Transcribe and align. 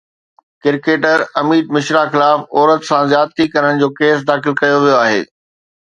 cricketer 0.63 1.17
Amit 1.39 1.65
Mishra 1.75 2.03
خلاف 2.11 2.39
عورت 2.57 2.81
سان 2.89 3.03
زيادتي 3.11 3.45
جو 3.81 3.87
ڪيس 4.01 4.27
داخل 4.33 4.51
ڪيو 4.63 4.77
ويو 4.85 4.99
آهي 5.03 5.21